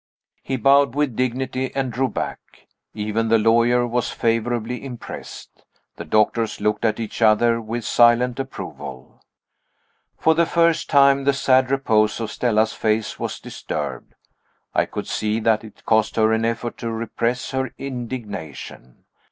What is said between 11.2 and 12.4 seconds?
the sad repose of